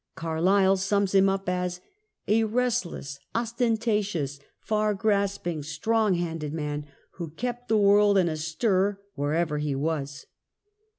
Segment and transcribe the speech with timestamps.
[0.15, 1.79] Carlyle sums him up as:
[2.27, 8.99] "a restless, ostentatious, far grasping, strong handed man, who kept the world in a stir
[9.13, 10.25] wherever he was